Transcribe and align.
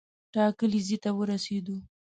ټاکلي 0.33 0.81
ځای 0.87 0.97
ته 1.03 1.09
ورسېدو. 1.17 1.77